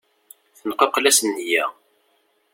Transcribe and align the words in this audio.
Tenquqla-s 0.57 1.19
nniya. 1.27 1.65